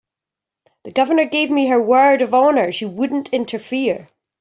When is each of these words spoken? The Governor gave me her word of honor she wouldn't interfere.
The 0.83 0.91
Governor 0.91 1.25
gave 1.25 1.51
me 1.51 1.67
her 1.67 1.79
word 1.79 2.23
of 2.23 2.33
honor 2.33 2.71
she 2.71 2.85
wouldn't 2.85 3.31
interfere. 3.31 4.09